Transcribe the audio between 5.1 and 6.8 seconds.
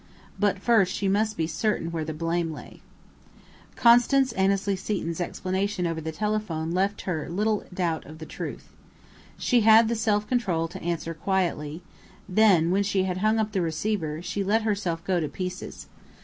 explanation over the telephone